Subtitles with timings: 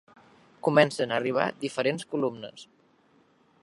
[0.67, 2.69] Comencen a arribar diferents columnes.